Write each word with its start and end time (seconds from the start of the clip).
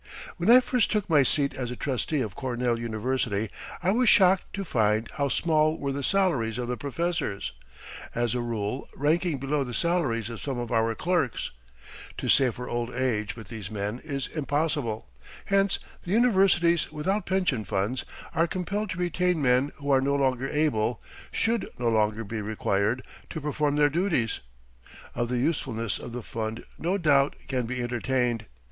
When 0.37 0.49
I 0.49 0.61
first 0.61 0.89
took 0.89 1.07
my 1.07 1.21
seat 1.21 1.53
as 1.53 1.69
a 1.69 1.75
trustee 1.75 2.21
of 2.21 2.33
Cornell 2.33 2.79
University, 2.79 3.51
I 3.83 3.91
was 3.91 4.09
shocked 4.09 4.51
to 4.53 4.63
find 4.65 5.07
how 5.11 5.29
small 5.29 5.77
were 5.77 5.91
the 5.91 6.01
salaries 6.03 6.57
of 6.57 6.67
the 6.67 6.75
professors, 6.75 7.51
as 8.15 8.33
a 8.33 8.41
rule 8.41 8.89
ranking 8.95 9.37
below 9.37 9.63
the 9.63 9.75
salaries 9.75 10.31
of 10.31 10.41
some 10.41 10.57
of 10.57 10.71
our 10.71 10.95
clerks. 10.95 11.51
To 12.17 12.27
save 12.29 12.55
for 12.55 12.67
old 12.67 12.91
age 12.95 13.35
with 13.35 13.49
these 13.49 13.69
men 13.69 14.01
is 14.03 14.25
impossible. 14.25 15.07
Hence 15.45 15.77
the 16.01 16.13
universities 16.13 16.91
without 16.91 17.27
pension 17.27 17.63
funds 17.63 18.03
are 18.33 18.47
compelled 18.47 18.89
to 18.89 18.97
retain 18.97 19.39
men 19.39 19.71
who 19.75 19.91
are 19.91 20.01
no 20.01 20.15
longer 20.15 20.49
able, 20.49 20.99
should 21.31 21.69
no 21.77 21.89
longer 21.89 22.23
be 22.23 22.41
required, 22.41 23.03
to 23.29 23.39
perform 23.39 23.75
their 23.75 23.87
duties. 23.87 24.39
Of 25.13 25.29
the 25.29 25.37
usefulness 25.37 25.99
of 25.99 26.11
the 26.11 26.23
fund 26.23 26.65
no 26.79 26.97
doubt 26.97 27.35
can 27.47 27.67
be 27.67 27.79
entertained. 27.83 28.47